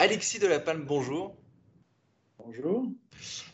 [0.00, 1.34] Alexis de la Palme, bonjour.
[2.38, 2.86] Bonjour.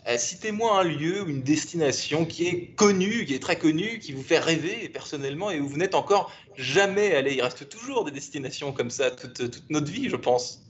[0.06, 4.12] Euh, citez-moi un lieu ou une destination qui est connue, qui est très connue, qui
[4.12, 7.36] vous fait rêver personnellement et où vous n'êtes encore jamais allé.
[7.36, 10.62] Il reste toujours des destinations comme ça toute, toute notre vie, je pense.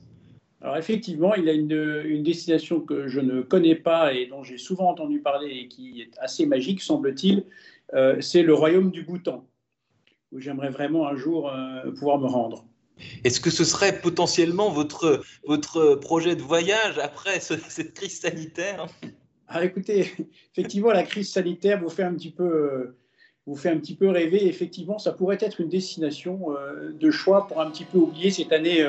[0.60, 4.58] Alors effectivement, il y a une, destination que je ne connais pas et dont j'ai
[4.58, 7.46] souvent entendu parler et qui est assez magique, semble-t-il.
[7.94, 9.44] Euh, c'est le royaume du Bhoutan,
[10.30, 12.64] où j'aimerais vraiment un jour euh, pouvoir me rendre.
[13.24, 18.86] Est-ce que ce serait potentiellement votre, votre projet de voyage après cette crise sanitaire?
[19.48, 20.12] Ah, Écoutez,
[20.52, 22.96] effectivement, la crise sanitaire vous fait un petit peu, euh,
[23.46, 24.46] vous fait un petit peu rêver.
[24.46, 28.52] Effectivement, ça pourrait être une destination euh, de choix pour un petit peu oublier cette
[28.52, 28.86] année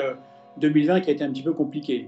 [0.58, 2.08] 2020 euh, qui a été un petit peu compliquée.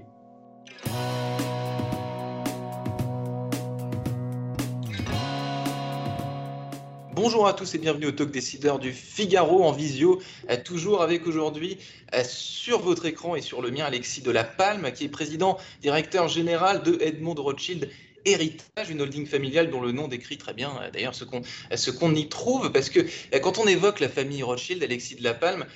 [7.20, 11.26] Bonjour à tous et bienvenue au Talk Décideur du Figaro en visio, euh, toujours avec
[11.26, 11.76] aujourd'hui
[12.14, 15.58] euh, sur votre écran et sur le mien Alexis de la Palme, qui est président
[15.82, 17.90] directeur général de Edmond Rothschild
[18.24, 22.28] Héritage, une holding familiale dont le nom décrit très bien euh, d'ailleurs ce qu'on y
[22.28, 23.00] trouve, parce que
[23.38, 25.66] quand on évoque la famille Rothschild, Alexis de la Palme,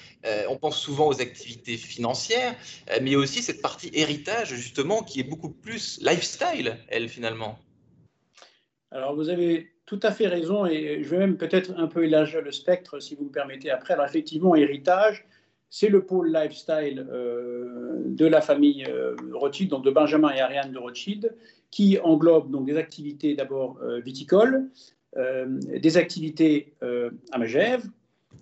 [0.49, 2.55] on pense souvent aux activités financières,
[3.01, 7.59] mais aussi cette partie héritage justement qui est beaucoup plus lifestyle, elle finalement.
[8.93, 12.41] Alors vous avez tout à fait raison et je vais même peut-être un peu élargir
[12.41, 13.93] le spectre si vous me permettez après.
[13.93, 15.27] Alors effectivement, héritage,
[15.69, 20.73] c'est le pôle lifestyle euh, de la famille euh, Rothschild, donc de Benjamin et Ariane
[20.73, 21.37] de Rothschild,
[21.71, 24.71] qui englobe donc des activités d'abord euh, viticoles,
[25.15, 26.73] des activités
[27.33, 27.85] à Magève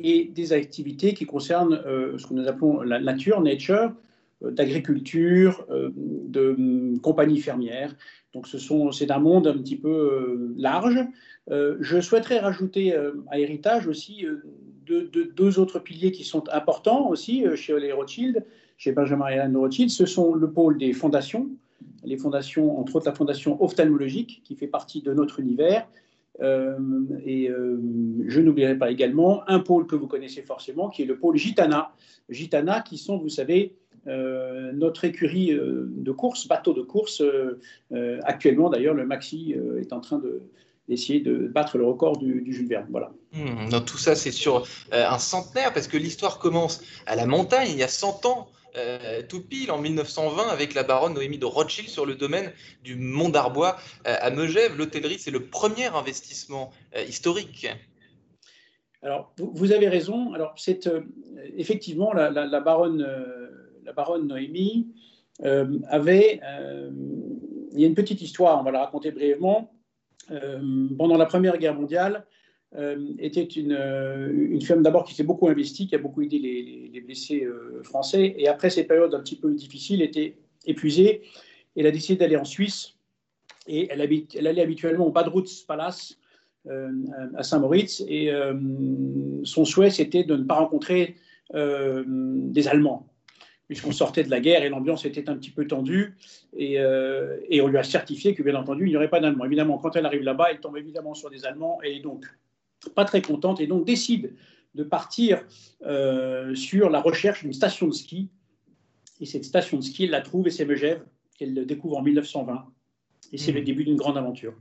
[0.00, 1.82] et des activités qui concernent
[2.16, 3.92] ce que nous appelons la nature, nature,
[4.42, 7.94] d'agriculture, de hum, compagnies fermières.
[8.32, 8.58] Donc ce
[8.92, 10.98] c'est un monde un petit peu large
[11.50, 14.42] euh, je souhaiterais rajouter euh, à Héritage aussi euh,
[14.86, 18.44] deux, autres piliers qui sont importants aussi chez les Rothschild,
[18.76, 19.90] chez Benjamin et Anne Rothschild.
[19.90, 21.48] Ce sont le pôle des fondations,
[22.04, 25.86] les fondations, entre autres la fondation ophtalmologique qui fait partie de notre univers.
[27.24, 27.50] et
[28.26, 31.92] je n'oublierai pas également un pôle que vous connaissez forcément, qui est le pôle Gitana.
[32.28, 37.22] Gitana, qui sont, vous savez, notre écurie de course, bateau de course.
[38.22, 40.42] actuellement, d'ailleurs, le Maxi est en train de,
[40.92, 42.86] essayer de battre le record du, Jules Verne.
[42.90, 43.12] Voilà.
[43.32, 47.26] Hmm, donc tout ça, c'est sur euh, un centenaire, parce que l'histoire commence à la
[47.26, 48.48] montagne, il y a 100 ans.
[48.76, 52.52] Euh, tout pile en 1920 avec la baronne Noémie de Rothschild sur le domaine
[52.84, 54.78] du Mont d'Arbois euh, à Megève.
[54.78, 56.70] L'hôtellerie, c'est le premier investissement
[57.08, 57.66] historique.
[59.02, 60.34] Alors, vous, avez raison.
[60.34, 60.88] Alors, c'est
[61.56, 63.04] effectivement la, baronne,
[63.90, 64.86] la baronne Noémie
[65.42, 66.40] avait.
[67.72, 69.72] il y a une petite histoire, on va la raconter brièvement.
[70.30, 72.24] Euh, pendant la Première Guerre mondiale,
[72.76, 76.38] euh, était une, euh, une femme d'abord qui s'est beaucoup investie, qui a beaucoup aidé
[76.38, 77.46] les, blessés
[77.82, 78.34] français.
[78.38, 80.36] Et après ces périodes un petit peu difficiles, était
[80.66, 81.22] épuisée.
[81.76, 82.94] Elle a décidé d'aller en Suisse.
[83.66, 86.18] Et elle, habite, elle allait habituellement au Badrutz Palace
[86.68, 88.04] à Saint-Moritz.
[88.06, 88.30] Et
[89.44, 91.16] son souhait, c'était de ne pas rencontrer
[91.54, 93.09] des Allemands
[93.70, 96.16] puisqu'on sortait de la guerre et l'ambiance était un petit peu tendue.
[96.58, 99.44] Euh, et, on lui a certifié que, bien entendu, il n'y aurait pas d'Allemands.
[99.44, 102.26] Évidemment, quand elle arrive là-bas, elle tombe évidemment sur des Allemands et donc
[102.96, 104.34] pas très contente et donc décide
[104.74, 105.46] de partir
[105.86, 108.28] euh, sur la recherche d'une station de ski.
[109.20, 111.04] Et cette station de ski, elle la trouve et c'est Megève
[111.38, 112.64] qu'elle découvre en 1920.
[113.30, 113.64] Et c'est le mmh.
[113.64, 114.54] début d'une grande aventure.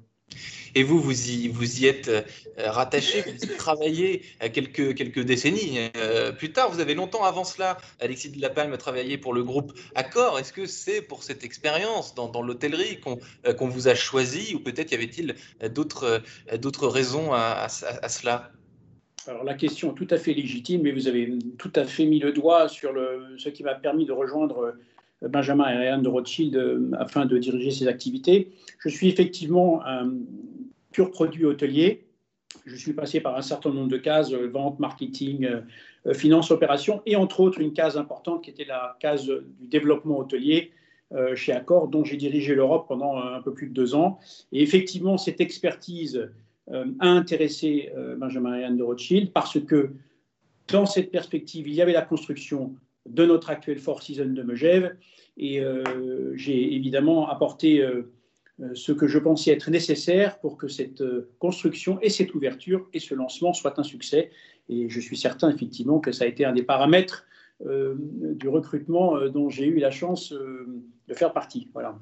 [0.76, 2.22] Et vous, vous y, êtes euh,
[2.58, 4.24] rattaché, vous y travaillez
[4.54, 6.72] quelques, quelques décennies euh, plus tard.
[6.72, 10.40] Vous avez longtemps avant cela, Alexis de la Palme travaillé pour le groupe Accor.
[10.40, 14.92] Est-ce que c'est pour cette expérience dans, l'hôtellerie qu'on euh, vous a choisi ou peut-être
[14.92, 15.36] y avait-il
[15.72, 18.52] d'autres raisons à, cela?
[19.28, 22.20] Alors la question est tout à fait légitime, mais vous avez tout à fait mis
[22.20, 22.94] le doigt sur
[23.38, 24.74] ce qui m'a permis de rejoindre
[25.22, 28.52] Benjamin Anne de Rothschild afin de diriger ces activités.
[28.80, 30.12] Je suis effectivement un
[30.92, 32.06] pur produit hôtelier.
[32.66, 35.62] Je suis passé par un certain nombre de cases, euh, vente, marketing, euh,
[36.08, 40.20] euh, finance, opération, et entre autres une case importante qui était la case du développement
[40.20, 40.72] hôtelier
[41.34, 44.20] chez Accor, dont j'ai dirigé l'Europe pendant un peu plus de deux ans.
[44.52, 46.30] Et effectivement, cette expertise
[46.72, 49.90] a intéressé Benjamin Anne de Rothschild parce que
[50.68, 52.76] dans cette perspective, il y avait la construction
[53.10, 54.96] de notre actuel Four Seasons de Megève.
[55.38, 55.62] Et
[56.36, 57.82] j'ai évidemment apporté
[58.62, 62.88] euh, ce que je pensais être nécessaire pour que cette euh, construction et cette ouverture
[62.94, 64.32] et ce lancement soient un succès.
[64.68, 67.26] Et je suis certain effectivement que ça a été un des paramètres
[67.66, 71.70] euh, du recrutement dont j'ai eu la chance de faire partie.
[71.74, 71.98] Voilà.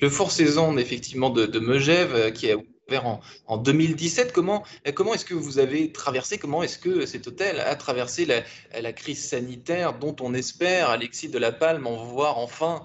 [0.00, 2.56] Le Four Saison effectivement de, de Megève qui a
[2.90, 4.32] en, en 2017.
[4.32, 4.62] Comment,
[4.94, 9.22] comment est-ce que vous avez traversé, comment est-ce que cet hôtel a traversé la, crise
[9.22, 12.84] sanitaire dont on espère, Alexis de la Palme, en voir enfin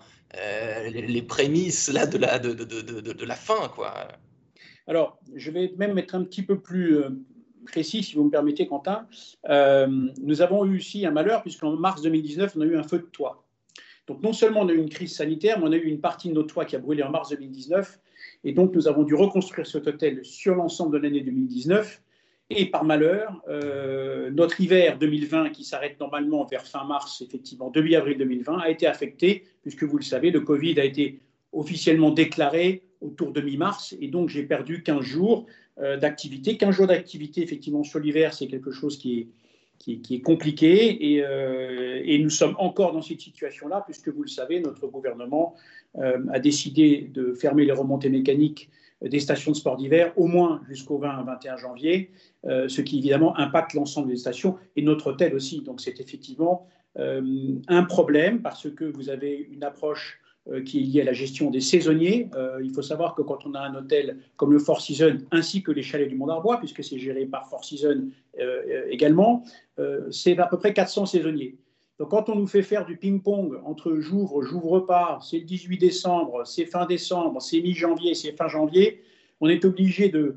[0.91, 3.69] les prémices là, de, la, de, la fin.
[3.69, 3.94] Quoi?
[4.85, 6.99] Alors, je vais même être un petit peu plus
[7.65, 9.07] précis, si vous me permettez, Quentin.
[9.47, 13.05] nous avons eu aussi un malheur, puisqu'en mars 2019, on a eu un feu de
[13.05, 13.44] toit.
[14.07, 16.29] Donc, non seulement on a eu une crise sanitaire, mais on a eu une partie
[16.29, 17.99] de notre toit qui a brûlé en mars 2019.
[18.47, 22.01] Et donc, nous avons dû reconstruire cet hôtel sur l'ensemble de l'année 2019.
[22.49, 27.95] Et par malheur, euh, notre hiver 2020, qui s'arrête normalement vers fin mars, effectivement, début
[27.95, 31.19] avril 2020, a été affecté, puisque vous le savez, le Covid a été
[31.51, 33.97] officiellement déclaré autour de mi-mars.
[33.99, 35.45] Et donc, j'ai perdu 15 jours
[35.79, 36.55] euh, d'activité.
[36.55, 39.27] 15 jours d'activité, effectivement, sur l'hiver, c'est quelque chose qui est,
[39.79, 41.13] qui, est compliqué.
[41.13, 45.56] Et, euh, et, nous sommes encore dans cette situation-là, puisque vous le savez, notre gouvernement
[46.31, 48.69] a décidé de fermer les remontées mécaniques
[49.01, 52.12] des stations de sport d'hiver, au moins jusqu'au 20-21 janvier,
[52.45, 55.62] euh, ce qui évidemment impacte l'ensemble des stations et notre hôtel aussi.
[55.62, 60.26] Donc c'est effectivement euh, un problème parce que vous avez une approche euh,
[60.65, 62.29] qui est liée à la gestion des saisonniers.
[62.63, 65.71] il faut savoir que quand on a un hôtel comme le Four Seasons ainsi que
[65.71, 68.07] les chalets du Mont d'Arbois, puisque c'est géré par Four Seasons
[68.89, 69.44] également,
[70.11, 71.57] c'est à peu près 400 saisonniers.
[71.99, 75.79] Donc, quand on nous fait faire du ping-pong entre j'ouvre, j'ouvre pas, c'est le 18
[75.79, 79.01] décembre, c'est fin décembre, c'est mi-janvier, c'est fin janvier,
[79.41, 80.35] on est obligé de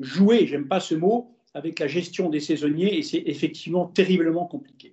[0.00, 4.91] jouer, j'aime pas ce mot, avec la gestion des saisonniers et c'est effectivement terriblement compliqué.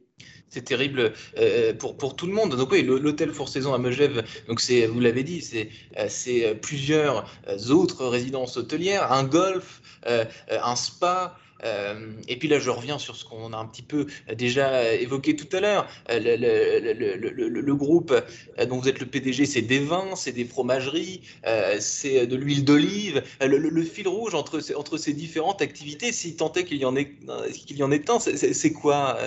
[0.50, 2.56] C'est terrible euh, pour, pour tout le monde.
[2.56, 6.56] Donc oui, l'hôtel Four Saison à Megève, donc c'est, vous l'avez dit, c'est, euh, c'est
[6.62, 7.26] plusieurs
[7.70, 13.26] autres résidences hôtelières, un golf, un spa, euh, et puis là, je reviens sur ce
[13.26, 15.88] qu'on a un petit peu déjà évoqué tout à l'heure.
[16.10, 21.22] Euh, le, groupe euh, dont vous êtes le PDG, c'est des vins, c'est des fromageries,
[21.80, 23.24] c'est de l'huile d'olive.
[23.42, 24.60] Le, fil rouge entre,
[24.98, 27.16] ces différentes activités, si tant est qu'il y en ait,
[27.54, 29.18] qu'il y en ait un, c'est quoi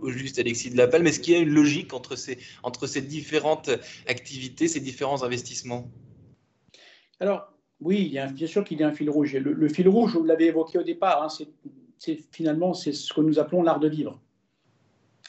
[0.00, 3.70] au juste, Alexis de la Palme Est-ce qu'il y a une logique entre ces, différentes
[4.06, 5.90] activités, ces différents investissements?
[7.20, 9.34] Alors, oui, bien sûr qu'il y a un fil rouge.
[9.34, 11.48] Le, fil rouge, vous l'avez évoqué au départ, hein, c'est
[12.30, 14.20] finalement c'est ce que nous appelons l'art de vivre.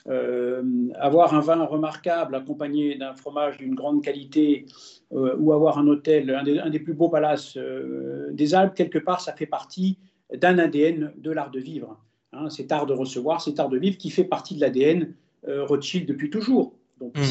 [0.09, 0.61] Euh,
[0.99, 4.65] avoir un vin remarquable accompagné d'un fromage d'une grande qualité
[5.13, 9.21] euh, ou avoir un hôtel, un des, plus beaux palaces euh, des Alpes, quelque part,
[9.21, 9.97] ça fait partie
[10.33, 11.97] d'un ADN de l'art de vivre.
[12.33, 15.13] Hein, cet art de recevoir, cet art de vivre qui fait partie de l'ADN
[15.45, 16.73] Rothschild depuis toujours.
[16.99, 17.21] Donc mmh.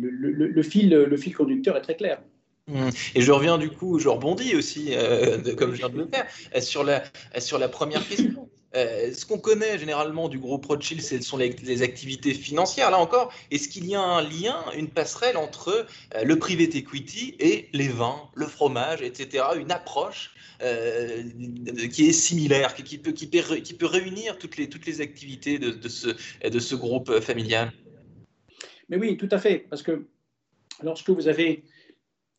[0.00, 2.20] le, fil, le fil conducteur est très clair.
[2.68, 2.88] Mmh.
[3.14, 4.92] Et je reviens du coup, je rebondis aussi,
[5.56, 6.26] comme je viens de le faire,
[6.62, 7.02] sur la,
[7.38, 8.48] sur la première question.
[8.76, 12.90] Euh, ce qu'on connaît généralement du groupe Rothschild, ce sont les, activités financières.
[12.90, 17.34] Là encore, est-ce qu'il y a un lien, une passerelle entre euh, le private equity
[17.40, 19.44] et les vins, le fromage, etc.
[19.58, 21.22] Une approche euh,
[21.92, 26.08] qui est similaire, qui, peut, réunir toutes les, toutes les activités de, ce,
[26.46, 27.72] de ce groupe familial?
[28.90, 29.66] Mais oui, tout à fait.
[29.70, 30.06] Parce que
[30.82, 31.64] lorsque vous avez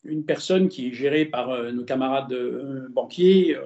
[0.04, 2.36] une personne qui est gérée par nos camarades
[2.92, 3.58] banquiers,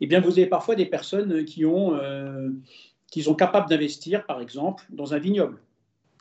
[0.00, 2.50] eh bien, vous avez parfois des personnes qui, ont, euh,
[3.10, 5.58] qui sont capables d'investir, par exemple, dans un vignoble,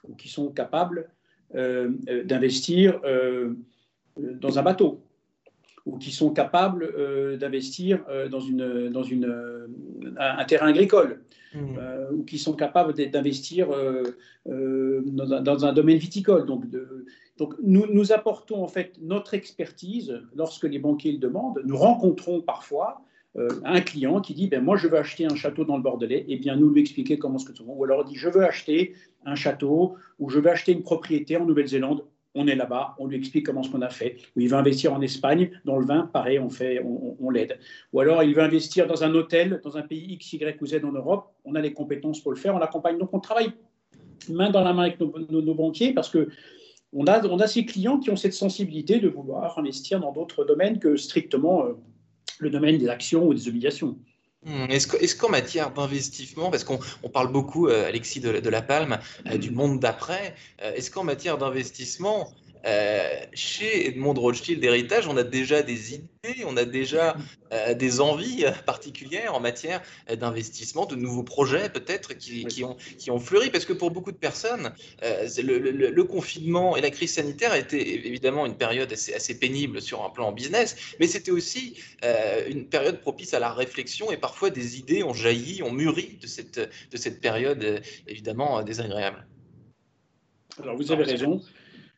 [0.08, 1.10] ou qui sont capables
[1.56, 3.02] euh, euh, d'investir
[4.18, 5.04] dans un bateau,
[5.86, 9.68] ou qui sont capables d'investir dans, une, dans une,
[10.18, 11.22] un, terrain agricole,
[11.54, 11.78] mmh.
[12.14, 13.68] ou qui sont capables d'investir
[14.46, 16.46] dans, dans, un domaine viticole.
[16.46, 17.06] Donc, de,
[17.38, 21.62] donc nous, nous apportons en fait notre expertise lorsque les banquiers le demandent.
[21.66, 25.66] Nous rencontrons parfois euh, un client qui dit ben, Moi, je veux acheter un château
[25.66, 28.14] dans le Bordelais, et eh bien nous lui expliquer comment ce que Ou alors il
[28.14, 28.94] dit Je veux acheter
[29.26, 32.06] un château ou je veux acheter une propriété en Nouvelle-Zélande.
[32.38, 34.18] On est là-bas, on lui explique comment ce qu'on a fait.
[34.36, 37.58] Ou il veut investir en Espagne, dans le vin, pareil, on, fait, on, l'aide.
[37.94, 40.84] Ou alors il veut investir dans un hôtel, dans un pays X, Y ou Z
[40.84, 42.98] en Europe, on a les compétences pour le faire, on l'accompagne.
[42.98, 43.54] Donc on travaille
[44.30, 46.28] main dans la main avec nos, banquiers parce que
[46.92, 50.44] on a, on a ces clients qui ont cette sensibilité de vouloir investir dans d'autres
[50.44, 51.74] domaines que strictement euh,
[52.40, 53.98] le domaine des actions ou des obligations.
[54.46, 56.80] Hmm, est-ce qu'en matière d'investissement, parce qu'on
[57.12, 61.40] parle beaucoup, euh, Alexis de, La Palme, euh, du monde d'après, euh, est-ce qu'en matière
[61.40, 62.32] d'investissement,
[62.66, 67.16] euh, chez Edmond Rothschild Héritage, on a déjà des idées, on a déjà
[67.54, 73.20] euh, des envies particulières en matière d'investissement, de nouveaux projets peut-être qui, ont, qui ont
[73.20, 73.52] fleuri.
[73.52, 78.08] Parce que pour beaucoup de personnes, euh, le, confinement et la crise sanitaire a été
[78.08, 81.76] évidemment une période assez, assez pénible sur un plan business, mais c'était aussi
[82.48, 86.28] une période propice à la réflexion et parfois des idées ont jailli, ont mûri de
[86.28, 89.26] cette, de cette période évidemment désagréable.
[90.62, 91.42] Alors vous avez raison.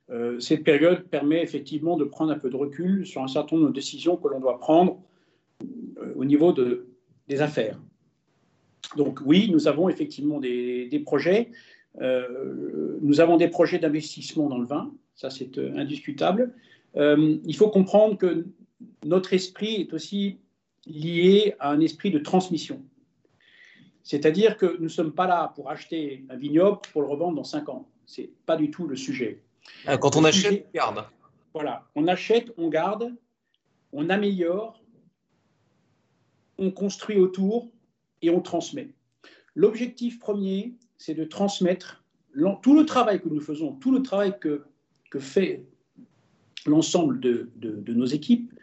[0.10, 3.70] Euh, cette période permet effectivement de prendre un peu de recul sur un certain nombre
[3.70, 5.02] de décisions que l'on doit prendre
[5.62, 6.88] euh, au niveau de,
[7.28, 7.80] des affaires.
[8.96, 11.52] Donc oui, nous avons effectivement des, projets.
[12.00, 14.94] Euh, nous avons des projets d'investissement dans le vin.
[15.16, 16.54] ça c'est indiscutable.
[16.96, 18.46] il faut comprendre que
[19.04, 20.38] notre esprit est aussi
[20.86, 22.82] lié à un esprit de transmission.
[24.04, 27.44] C'est-à-dire que nous ne sommes pas là pour acheter un vignoble pour le revendre dans
[27.44, 27.90] 5 ans.
[28.06, 29.42] Ce n'est pas du tout le sujet.
[29.86, 31.06] Ah, quand on achète, on garde.
[31.54, 33.14] Voilà, on achète, on garde,
[33.92, 34.82] on améliore,
[36.58, 37.70] on construit autour
[38.22, 38.94] et on transmet.
[39.56, 42.04] L'objectif premier, c'est de transmettre
[42.62, 44.66] tout le travail que nous faisons, tout le travail que,
[45.10, 45.66] que fait
[46.66, 48.54] l'ensemble de, de nos équipes,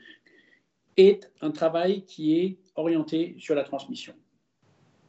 [0.97, 4.15] est un travail qui est orienté sur la transmission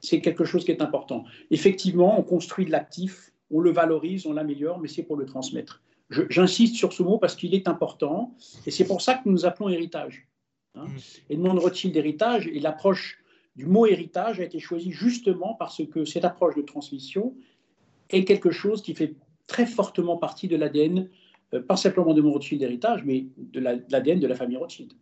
[0.06, 1.26] c'est quelque chose qui est important.
[1.52, 5.82] Effectivement, on construit de l'actif, on le valorise, on l'améliore, mais c'est pour le transmettre.
[6.10, 8.36] J'insiste sur ce mot parce qu'il est important,
[8.66, 10.28] et c'est pour ça que nous appelons héritage.
[10.76, 10.86] Hein.
[10.86, 11.32] Mmh.
[11.32, 13.24] Edmond Rothschild héritage, et l'approche
[13.56, 17.34] du mot héritage a été choisie justement parce que cette approche de transmission
[18.10, 19.16] est quelque chose qui fait
[19.48, 21.10] très fortement partie de l'ADN,
[21.54, 24.94] euh, pas simplement de mon Rothschild héritage, mais de l'ADN de la famille Rothschild.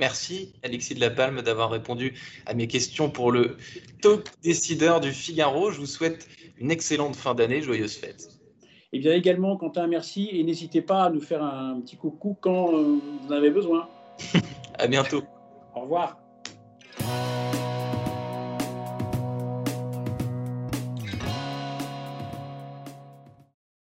[0.00, 2.14] Merci Alexis de la Palme d'avoir répondu
[2.46, 3.58] à mes questions pour le
[4.00, 5.70] talk décideur du Figaro.
[5.70, 6.26] Je vous souhaite
[6.58, 8.39] une excellente fin d'année, joyeuse fête.
[8.92, 12.36] Et eh bien également, Quentin, merci et n'hésitez pas à nous faire un petit coucou
[12.40, 13.88] quand euh, vous en avez besoin.
[14.78, 15.22] à bientôt.
[15.76, 16.19] Au revoir.